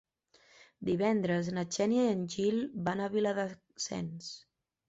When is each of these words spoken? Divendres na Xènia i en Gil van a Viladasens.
Divendres 0.89 1.51
na 1.57 1.65
Xènia 1.77 2.07
i 2.07 2.11
en 2.15 2.25
Gil 2.37 2.57
van 2.89 3.05
a 3.07 3.13
Viladasens. 3.19 4.33